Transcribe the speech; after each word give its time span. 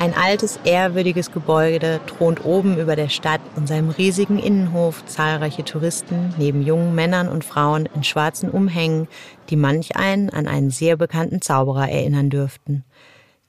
Ein 0.00 0.14
altes, 0.14 0.60
ehrwürdiges 0.62 1.32
Gebäude 1.32 1.98
thront 2.06 2.44
oben 2.44 2.78
über 2.78 2.94
der 2.94 3.08
Stadt 3.08 3.40
in 3.56 3.66
seinem 3.66 3.90
riesigen 3.90 4.38
Innenhof 4.38 5.04
zahlreiche 5.06 5.64
Touristen 5.64 6.32
neben 6.38 6.62
jungen 6.62 6.94
Männern 6.94 7.28
und 7.28 7.44
Frauen 7.44 7.88
in 7.96 8.04
schwarzen 8.04 8.48
Umhängen, 8.48 9.08
die 9.50 9.56
manch 9.56 9.96
einen 9.96 10.30
an 10.30 10.46
einen 10.46 10.70
sehr 10.70 10.96
bekannten 10.96 11.42
Zauberer 11.42 11.88
erinnern 11.88 12.30
dürften. 12.30 12.84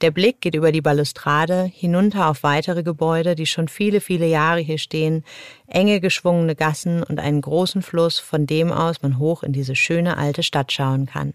Der 0.00 0.10
Blick 0.10 0.40
geht 0.40 0.56
über 0.56 0.72
die 0.72 0.80
Balustrade 0.80 1.70
hinunter 1.72 2.28
auf 2.28 2.42
weitere 2.42 2.82
Gebäude, 2.82 3.36
die 3.36 3.46
schon 3.46 3.68
viele, 3.68 4.00
viele 4.00 4.26
Jahre 4.26 4.58
hier 4.58 4.78
stehen, 4.78 5.22
enge 5.68 6.00
geschwungene 6.00 6.56
Gassen 6.56 7.04
und 7.04 7.20
einen 7.20 7.42
großen 7.42 7.82
Fluss, 7.82 8.18
von 8.18 8.46
dem 8.46 8.72
aus 8.72 9.02
man 9.02 9.18
hoch 9.18 9.44
in 9.44 9.52
diese 9.52 9.76
schöne 9.76 10.16
alte 10.16 10.42
Stadt 10.42 10.72
schauen 10.72 11.06
kann. 11.06 11.32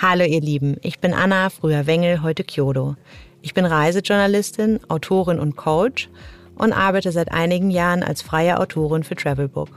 Hallo 0.00 0.22
ihr 0.22 0.40
Lieben, 0.40 0.76
ich 0.82 1.00
bin 1.00 1.12
Anna, 1.12 1.50
früher 1.50 1.88
Wengel, 1.88 2.22
heute 2.22 2.44
Kyodo. 2.44 2.94
Ich 3.42 3.52
bin 3.52 3.64
Reisejournalistin, 3.64 4.78
Autorin 4.86 5.40
und 5.40 5.56
Coach 5.56 6.08
und 6.54 6.72
arbeite 6.72 7.10
seit 7.10 7.32
einigen 7.32 7.68
Jahren 7.68 8.04
als 8.04 8.22
freie 8.22 8.60
Autorin 8.60 9.02
für 9.02 9.16
Travelbook. 9.16 9.70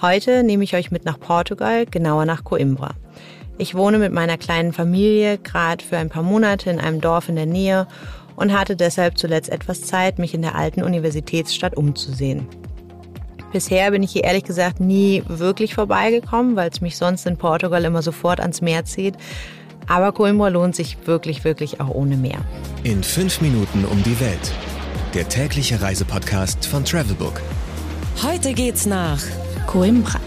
Heute 0.00 0.44
nehme 0.44 0.62
ich 0.62 0.76
euch 0.76 0.92
mit 0.92 1.04
nach 1.04 1.18
Portugal, 1.18 1.84
genauer 1.84 2.26
nach 2.26 2.44
Coimbra. 2.44 2.94
Ich 3.58 3.74
wohne 3.74 3.98
mit 3.98 4.12
meiner 4.12 4.38
kleinen 4.38 4.72
Familie 4.72 5.36
gerade 5.38 5.84
für 5.84 5.96
ein 5.96 6.10
paar 6.10 6.22
Monate 6.22 6.70
in 6.70 6.78
einem 6.78 7.00
Dorf 7.00 7.28
in 7.28 7.34
der 7.34 7.46
Nähe 7.46 7.88
und 8.36 8.56
hatte 8.56 8.76
deshalb 8.76 9.18
zuletzt 9.18 9.50
etwas 9.50 9.82
Zeit, 9.82 10.20
mich 10.20 10.32
in 10.32 10.42
der 10.42 10.54
alten 10.54 10.84
Universitätsstadt 10.84 11.76
umzusehen. 11.76 12.46
Bisher 13.52 13.90
bin 13.90 14.02
ich 14.02 14.12
hier 14.12 14.24
ehrlich 14.24 14.44
gesagt 14.44 14.78
nie 14.78 15.24
wirklich 15.26 15.74
vorbeigekommen, 15.74 16.54
weil 16.54 16.70
es 16.70 16.80
mich 16.80 16.96
sonst 16.96 17.26
in 17.26 17.36
Portugal 17.36 17.84
immer 17.84 18.02
sofort 18.02 18.38
ans 18.40 18.60
Meer 18.60 18.84
zieht. 18.84 19.14
Aber 19.88 20.12
Coimbra 20.12 20.48
lohnt 20.48 20.76
sich 20.76 20.96
wirklich, 21.06 21.42
wirklich 21.42 21.80
auch 21.80 21.88
ohne 21.88 22.16
Meer. 22.16 22.38
In 22.84 23.02
fünf 23.02 23.40
Minuten 23.40 23.84
um 23.84 24.02
die 24.04 24.20
Welt. 24.20 24.52
Der 25.14 25.28
tägliche 25.28 25.82
Reisepodcast 25.82 26.64
von 26.64 26.84
Travelbook. 26.84 27.42
Heute 28.22 28.52
geht's 28.52 28.86
nach 28.86 29.20
Coimbra. 29.66 30.20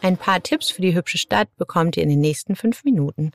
Ein 0.00 0.16
paar 0.16 0.42
Tipps 0.42 0.70
für 0.70 0.80
die 0.80 0.94
hübsche 0.94 1.18
Stadt 1.18 1.54
bekommt 1.58 1.98
ihr 1.98 2.02
in 2.02 2.08
den 2.08 2.20
nächsten 2.20 2.56
fünf 2.56 2.82
Minuten. 2.84 3.32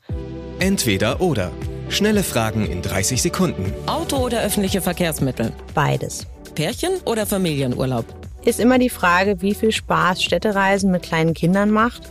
Entweder 0.59 1.21
oder. 1.21 1.51
Schnelle 1.89 2.23
Fragen 2.23 2.65
in 2.65 2.81
30 2.81 3.21
Sekunden. 3.21 3.71
Auto 3.85 4.17
oder 4.17 4.41
öffentliche 4.41 4.81
Verkehrsmittel? 4.81 5.53
Beides. 5.75 6.25
Pärchen 6.55 6.93
oder 7.05 7.27
Familienurlaub? 7.27 8.26
Ist 8.47 8.61
immer 8.61 8.79
die 8.79 8.89
Frage, 8.89 9.41
wie 9.41 9.53
viel 9.53 9.73
Spaß 9.73 10.23
Städtereisen 10.23 10.89
mit 10.89 11.03
kleinen 11.03 11.33
Kindern 11.33 11.69
macht. 11.69 12.03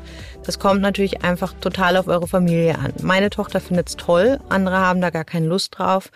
Das 0.45 0.59
kommt 0.59 0.83
natürlich 0.83 1.25
einfach 1.25 1.55
total 1.63 1.97
auf 1.97 2.09
eure 2.09 2.29
Familie 2.29 2.79
an. 2.79 2.93
Meine 3.01 3.31
Tochter 3.31 3.59
findet's 3.59 3.97
toll, 3.97 4.39
andere 4.51 4.77
haben 4.77 5.01
da 5.01 5.09
gar 5.09 5.25
keine 5.25 5.47
Lust 5.47 5.79
drauf. 5.79 6.11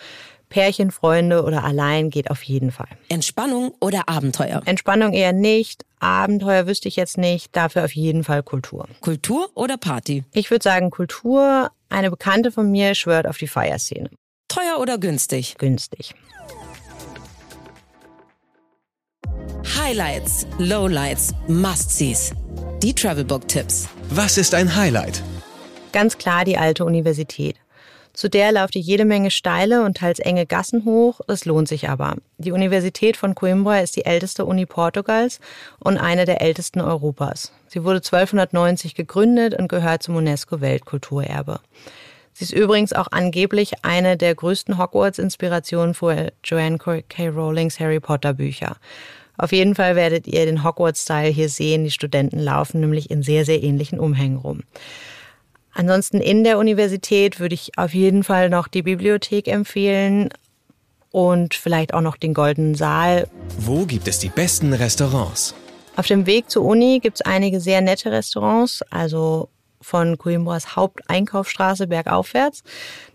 Pärchen, 0.50 0.90
Freunde 0.90 1.42
oder 1.42 1.64
allein 1.64 2.10
geht 2.10 2.30
auf 2.30 2.42
jeden 2.42 2.70
Fall. 2.70 2.88
Entspannung 3.08 3.72
oder 3.80 4.10
Abenteuer? 4.10 4.60
Entspannung 4.66 5.14
eher 5.14 5.32
nicht. 5.32 5.86
Abenteuer 6.00 6.66
wüsste 6.66 6.88
ich 6.88 6.96
jetzt 6.96 7.16
nicht. 7.16 7.56
Dafür 7.56 7.86
auf 7.86 7.94
jeden 7.94 8.22
Fall 8.22 8.42
Kultur. 8.42 8.88
Kultur 9.00 9.48
oder 9.54 9.78
Party? 9.78 10.24
Ich 10.34 10.50
würde 10.50 10.62
sagen 10.62 10.90
Kultur. 10.90 11.70
Eine 11.88 12.10
Bekannte 12.10 12.52
von 12.52 12.70
mir 12.70 12.94
schwört 12.94 13.26
auf 13.26 13.38
die 13.38 13.48
Feierszene. 13.48 14.10
Teuer 14.48 14.80
oder 14.80 14.98
günstig? 14.98 15.56
Günstig. 15.56 16.14
Highlights, 19.90 20.46
Lowlights, 20.58 21.34
Must-Sees. 21.48 22.32
Die 22.80 22.94
Travelbook-Tipps. 22.94 23.88
Was 24.10 24.38
ist 24.38 24.54
ein 24.54 24.76
Highlight? 24.76 25.20
Ganz 25.92 26.16
klar 26.16 26.44
die 26.44 26.56
alte 26.56 26.84
Universität. 26.84 27.56
Zu 28.12 28.30
der 28.30 28.52
lauft 28.52 28.76
ihr 28.76 28.82
jede 28.82 29.04
Menge 29.04 29.32
steile 29.32 29.82
und 29.82 29.96
teils 29.96 30.20
enge 30.20 30.46
Gassen 30.46 30.84
hoch, 30.84 31.20
es 31.26 31.44
lohnt 31.44 31.66
sich 31.66 31.88
aber. 31.88 32.14
Die 32.38 32.52
Universität 32.52 33.16
von 33.16 33.34
Coimbra 33.34 33.80
ist 33.80 33.96
die 33.96 34.04
älteste 34.04 34.44
Uni 34.44 34.64
Portugals 34.64 35.40
und 35.80 35.98
eine 35.98 36.24
der 36.24 36.40
ältesten 36.40 36.80
Europas. 36.80 37.52
Sie 37.66 37.82
wurde 37.82 37.96
1290 37.96 38.94
gegründet 38.94 39.58
und 39.58 39.66
gehört 39.66 40.04
zum 40.04 40.14
UNESCO-Weltkulturerbe. 40.14 41.58
Sie 42.32 42.44
ist 42.44 42.52
übrigens 42.52 42.92
auch 42.92 43.08
angeblich 43.10 43.84
eine 43.84 44.16
der 44.16 44.36
größten 44.36 44.78
Hogwarts-Inspirationen 44.78 45.94
für 45.94 46.32
Joanne 46.44 46.78
K. 46.78 47.28
Rowlings 47.28 47.80
Harry 47.80 47.98
Potter 47.98 48.34
Bücher. 48.34 48.76
Auf 49.40 49.52
jeden 49.52 49.74
Fall 49.74 49.96
werdet 49.96 50.26
ihr 50.26 50.44
den 50.44 50.64
Hogwarts-Style 50.64 51.30
hier 51.30 51.48
sehen. 51.48 51.84
Die 51.84 51.90
Studenten 51.90 52.38
laufen 52.38 52.80
nämlich 52.80 53.10
in 53.10 53.22
sehr, 53.22 53.46
sehr 53.46 53.62
ähnlichen 53.62 53.98
Umhängen 53.98 54.36
rum. 54.36 54.64
Ansonsten 55.72 56.20
in 56.20 56.44
der 56.44 56.58
Universität 56.58 57.40
würde 57.40 57.54
ich 57.54 57.78
auf 57.78 57.94
jeden 57.94 58.22
Fall 58.22 58.50
noch 58.50 58.68
die 58.68 58.82
Bibliothek 58.82 59.48
empfehlen 59.48 60.28
und 61.10 61.54
vielleicht 61.54 61.94
auch 61.94 62.02
noch 62.02 62.18
den 62.18 62.34
Goldenen 62.34 62.74
Saal. 62.74 63.28
Wo 63.56 63.86
gibt 63.86 64.08
es 64.08 64.18
die 64.18 64.28
besten 64.28 64.74
Restaurants? 64.74 65.54
Auf 65.96 66.06
dem 66.06 66.26
Weg 66.26 66.50
zur 66.50 66.66
Uni 66.66 67.00
gibt 67.00 67.16
es 67.16 67.22
einige 67.22 67.60
sehr 67.60 67.80
nette 67.80 68.12
Restaurants, 68.12 68.82
also 68.90 69.48
von 69.80 70.18
Coimbras 70.18 70.76
Haupteinkaufsstraße 70.76 71.86
bergaufwärts. 71.86 72.62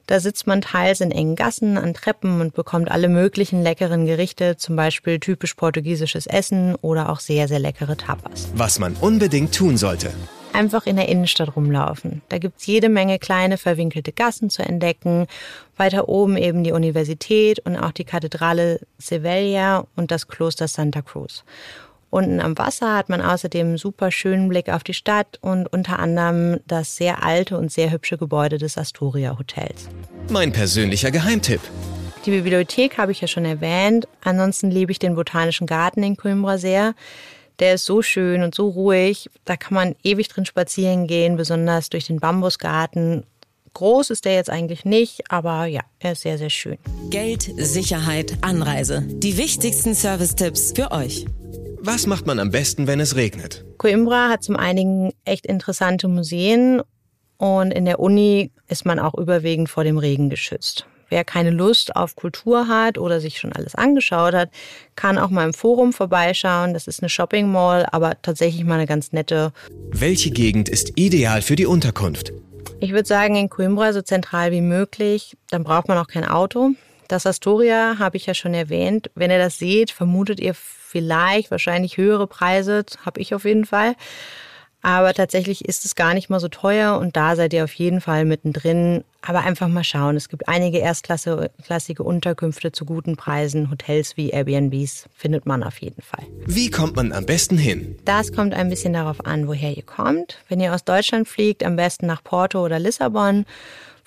Da 0.07 0.19
sitzt 0.19 0.45
man 0.45 0.61
teils 0.61 1.01
in 1.01 1.11
engen 1.11 1.35
Gassen 1.35 1.77
an 1.77 1.93
Treppen 1.93 2.41
und 2.41 2.53
bekommt 2.53 2.91
alle 2.91 3.09
möglichen 3.09 3.63
leckeren 3.63 4.05
Gerichte, 4.05 4.55
zum 4.57 4.75
Beispiel 4.75 5.19
typisch 5.19 5.55
portugiesisches 5.55 6.27
Essen 6.27 6.75
oder 6.75 7.09
auch 7.09 7.19
sehr, 7.19 7.47
sehr 7.47 7.59
leckere 7.59 7.97
Tapas. 7.97 8.49
Was 8.55 8.77
man 8.77 8.95
unbedingt 8.95 9.55
tun 9.55 9.77
sollte. 9.77 10.11
Einfach 10.53 10.85
in 10.85 10.95
der 10.95 11.09
Innenstadt 11.09 11.57
rumlaufen. 11.57 12.21
Da 12.29 12.37
gibt's 12.37 12.65
jede 12.65 12.87
Menge 12.87 13.19
kleine 13.19 13.57
verwinkelte 13.57 14.13
Gassen 14.13 14.49
zu 14.49 14.61
entdecken. 14.61 15.27
Weiter 15.75 16.07
oben 16.07 16.37
eben 16.37 16.63
die 16.63 16.71
Universität 16.71 17.59
und 17.65 17.75
auch 17.75 17.91
die 17.91 18.05
Kathedrale 18.05 18.79
Sevilla 18.97 19.85
und 19.97 20.11
das 20.11 20.29
Kloster 20.29 20.69
Santa 20.69 21.01
Cruz. 21.01 21.43
Unten 22.15 22.39
am 22.39 22.57
Wasser 22.57 22.95
hat 22.95 23.09
man 23.09 23.19
außerdem 23.19 23.67
einen 23.67 23.77
super 23.77 24.09
schönen 24.09 24.47
Blick 24.47 24.69
auf 24.69 24.85
die 24.85 24.93
Stadt 24.93 25.37
und 25.41 25.67
unter 25.67 25.99
anderem 25.99 26.61
das 26.65 26.95
sehr 26.95 27.23
alte 27.23 27.57
und 27.57 27.73
sehr 27.73 27.91
hübsche 27.91 28.17
Gebäude 28.17 28.57
des 28.57 28.77
Astoria 28.77 29.37
Hotels. 29.37 29.89
Mein 30.29 30.53
persönlicher 30.53 31.11
Geheimtipp. 31.11 31.59
Die 32.25 32.31
Bibliothek 32.31 32.97
habe 32.97 33.11
ich 33.11 33.19
ja 33.19 33.27
schon 33.27 33.43
erwähnt. 33.43 34.07
Ansonsten 34.23 34.71
liebe 34.71 34.93
ich 34.93 34.99
den 34.99 35.15
Botanischen 35.15 35.67
Garten 35.67 36.03
in 36.03 36.15
Coimbra 36.15 36.57
sehr. 36.57 36.95
Der 37.59 37.73
ist 37.73 37.83
so 37.83 38.01
schön 38.01 38.43
und 38.43 38.55
so 38.55 38.69
ruhig. 38.69 39.29
Da 39.43 39.57
kann 39.57 39.73
man 39.73 39.95
ewig 40.01 40.29
drin 40.29 40.45
spazieren 40.45 41.07
gehen, 41.07 41.35
besonders 41.35 41.89
durch 41.89 42.07
den 42.07 42.21
Bambusgarten. 42.21 43.25
Groß 43.73 44.09
ist 44.11 44.23
der 44.23 44.35
jetzt 44.35 44.49
eigentlich 44.49 44.85
nicht, 44.85 45.29
aber 45.29 45.65
ja, 45.65 45.81
er 45.99 46.13
ist 46.13 46.21
sehr, 46.21 46.37
sehr 46.37 46.49
schön. 46.49 46.77
Geld, 47.09 47.51
Sicherheit, 47.57 48.37
Anreise. 48.39 49.01
Die 49.05 49.35
wichtigsten 49.35 49.93
Service-Tipps 49.93 50.71
für 50.73 50.91
euch. 50.91 51.25
Was 51.87 52.07
macht 52.07 52.25
man 52.25 52.39
am 52.39 52.49
besten, 52.49 52.87
wenn 52.87 52.99
es 52.99 53.15
regnet? 53.15 53.63
Coimbra 53.77 54.29
hat 54.29 54.43
zum 54.43 54.55
einigen 54.55 55.13
echt 55.23 55.45
interessante 55.45 56.07
Museen 56.07 56.81
und 57.37 57.69
in 57.69 57.85
der 57.85 57.99
Uni 57.99 58.49
ist 58.67 58.87
man 58.87 58.97
auch 58.97 59.13
überwiegend 59.13 59.69
vor 59.69 59.83
dem 59.83 59.99
Regen 59.99 60.31
geschützt. 60.31 60.87
Wer 61.09 61.23
keine 61.23 61.51
Lust 61.51 61.95
auf 61.95 62.15
Kultur 62.15 62.67
hat 62.67 62.97
oder 62.97 63.21
sich 63.21 63.37
schon 63.37 63.53
alles 63.53 63.75
angeschaut 63.75 64.33
hat, 64.33 64.49
kann 64.95 65.19
auch 65.19 65.29
mal 65.29 65.45
im 65.45 65.53
Forum 65.53 65.93
vorbeischauen. 65.93 66.73
Das 66.73 66.87
ist 66.87 67.03
eine 67.03 67.09
Shopping 67.09 67.51
Mall, 67.51 67.85
aber 67.91 68.19
tatsächlich 68.23 68.63
mal 68.63 68.75
eine 68.75 68.87
ganz 68.87 69.11
nette. 69.11 69.53
Welche 69.91 70.31
Gegend 70.31 70.69
ist 70.69 70.93
ideal 70.95 71.43
für 71.43 71.55
die 71.55 71.67
Unterkunft? 71.67 72.33
Ich 72.79 72.93
würde 72.93 73.07
sagen, 73.07 73.35
in 73.35 73.47
Coimbra 73.47 73.93
so 73.93 74.01
zentral 74.01 74.51
wie 74.51 74.61
möglich. 74.61 75.37
Dann 75.51 75.63
braucht 75.63 75.87
man 75.87 75.99
auch 75.99 76.07
kein 76.07 76.25
Auto. 76.25 76.71
Das 77.07 77.25
Astoria 77.25 77.97
habe 77.99 78.17
ich 78.17 78.25
ja 78.25 78.33
schon 78.33 78.53
erwähnt. 78.53 79.11
Wenn 79.15 79.31
ihr 79.31 79.37
das 79.37 79.57
seht, 79.57 79.91
vermutet 79.91 80.39
ihr 80.39 80.53
vielleicht 80.55 81.51
wahrscheinlich 81.51 81.97
höhere 81.97 82.27
Preise, 82.27 82.83
habe 83.05 83.19
ich 83.19 83.35
auf 83.35 83.45
jeden 83.45 83.65
Fall. 83.65 83.95
Aber 84.85 85.15
tatsächlich 85.15 85.65
ist 85.65 85.83
es 85.83 85.95
gar 85.95 86.13
nicht 86.13 86.29
mal 86.29 86.39
so 86.39 86.47
teuer 86.47 86.99
und 86.99 87.17
da 87.17 87.35
seid 87.35 87.53
ihr 87.53 87.63
auf 87.63 87.73
jeden 87.73 88.01
Fall 88.01 88.23
mittendrin. 88.23 89.03
Aber 89.23 89.39
einfach 89.39 89.67
mal 89.67 89.83
schauen. 89.83 90.15
Es 90.15 90.29
gibt 90.29 90.47
einige 90.47 90.77
erstklassige 90.77 92.03
Unterkünfte 92.03 92.71
zu 92.71 92.85
guten 92.85 93.15
Preisen. 93.15 93.71
Hotels 93.71 94.15
wie 94.15 94.29
Airbnbs 94.29 95.09
findet 95.15 95.47
man 95.47 95.63
auf 95.63 95.81
jeden 95.81 96.03
Fall. 96.03 96.23
Wie 96.45 96.69
kommt 96.69 96.95
man 96.95 97.13
am 97.13 97.25
besten 97.25 97.57
hin? 97.57 97.97
Das 98.05 98.31
kommt 98.31 98.53
ein 98.53 98.69
bisschen 98.69 98.93
darauf 98.93 99.25
an, 99.25 99.47
woher 99.47 99.75
ihr 99.75 99.81
kommt. 99.81 100.37
Wenn 100.49 100.59
ihr 100.59 100.71
aus 100.71 100.83
Deutschland 100.83 101.27
fliegt, 101.27 101.63
am 101.63 101.75
besten 101.77 102.05
nach 102.05 102.23
Porto 102.23 102.63
oder 102.63 102.77
Lissabon. 102.77 103.45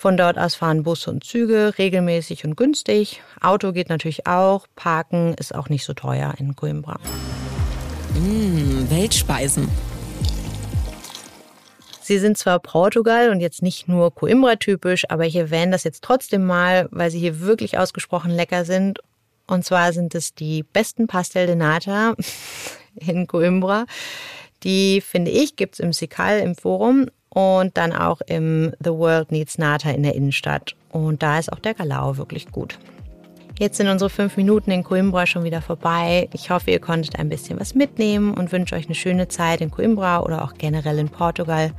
Von 0.01 0.17
dort 0.17 0.39
aus 0.39 0.55
fahren 0.55 0.85
Busse 0.85 1.11
und 1.11 1.25
Züge 1.25 1.75
regelmäßig 1.77 2.45
und 2.45 2.57
günstig. 2.57 3.21
Auto 3.41 3.73
geht 3.73 3.89
natürlich 3.89 4.29
auch. 4.29 4.69
Parken 4.77 5.35
ist 5.35 5.53
auch 5.53 5.69
nicht 5.71 5.85
so 5.85 5.93
teuer 5.93 6.35
in 6.39 6.55
Coimbra. 6.55 7.01
Mmh, 8.15 8.91
Weltspeisen. 8.91 9.69
Sie 12.01 12.21
sind 12.21 12.39
zwar 12.39 12.61
Portugal 12.61 13.31
und 13.31 13.41
jetzt 13.41 13.61
nicht 13.61 13.89
nur 13.89 14.15
Coimbra 14.15 14.55
typisch, 14.55 15.03
aber 15.11 15.27
ich 15.27 15.35
erwähne 15.35 15.73
das 15.73 15.83
jetzt 15.83 16.05
trotzdem 16.05 16.47
mal, 16.47 16.87
weil 16.93 17.11
sie 17.11 17.19
hier 17.19 17.41
wirklich 17.41 17.77
ausgesprochen 17.77 18.31
lecker 18.31 18.65
sind. 18.65 19.01
Und 19.49 19.65
zwar 19.65 19.93
sind 19.93 20.15
es 20.15 20.33
die 20.33 20.63
besten 20.63 21.09
Pastel 21.09 21.49
de 21.49 21.57
Nata 21.57 22.15
in 22.95 23.27
Coimbra. 23.27 23.85
Die 24.63 25.01
finde 25.01 25.33
ich 25.33 25.57
gibt's 25.57 25.81
im 25.81 25.93
Sikal 25.93 26.39
im 26.39 26.55
Forum 26.55 27.09
und 27.31 27.77
dann 27.77 27.93
auch 27.93 28.21
im 28.27 28.73
The 28.83 28.91
World 28.91 29.33
Needs 29.33 29.59
Nata 29.59 29.91
in 29.91 30.03
der 30.03 30.15
Innenstadt. 30.15 30.75
Und 30.91 31.23
da 31.23 31.39
ist 31.39 31.53
auch 31.53 31.59
der 31.59 31.75
Galao 31.75 32.17
wirklich 32.17 32.51
gut. 32.51 32.79
Jetzt 33.59 33.77
sind 33.77 33.89
unsere 33.89 34.09
fünf 34.09 34.37
Minuten 34.37 34.71
in 34.71 34.85
Coimbra 34.85 35.27
schon 35.27 35.43
wieder 35.43 35.61
vorbei. 35.61 36.29
Ich 36.33 36.51
hoffe, 36.51 36.71
ihr 36.71 36.79
konntet 36.79 37.19
ein 37.19 37.29
bisschen 37.29 37.59
was 37.59 37.75
mitnehmen 37.75 38.35
und 38.35 38.53
wünsche 38.53 38.77
euch 38.77 38.87
eine 38.87 38.95
schöne 38.95 39.27
Zeit 39.27 39.61
in 39.61 39.73
Coimbra 39.73 40.21
oder 40.21 40.45
auch 40.45 40.55
generell 40.55 40.99
in 40.99 41.09
Portugal. 41.09 41.73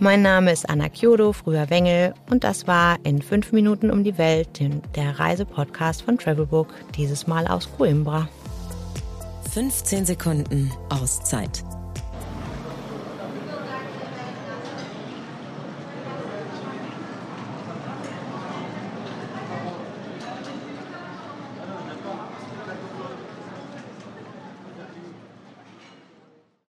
Mein 0.00 0.22
Name 0.22 0.52
ist 0.52 0.68
Anna 0.68 0.88
Kyodo, 0.90 1.32
früher 1.32 1.70
Wengel, 1.70 2.14
und 2.30 2.44
das 2.44 2.66
war 2.66 2.98
in 3.04 3.20
fünf 3.20 3.52
Minuten 3.52 3.90
um 3.90 4.04
die 4.04 4.16
Welt, 4.16 4.60
der 4.94 5.18
Reisepodcast 5.18 6.02
von 6.02 6.18
Travelbook, 6.18 6.68
dieses 6.94 7.26
Mal 7.26 7.48
aus 7.48 7.68
Coimbra. 7.76 8.28
15 9.50 10.04
Sekunden 10.04 10.70
Auszeit 10.90 11.64